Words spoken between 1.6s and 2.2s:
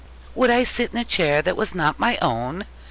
not my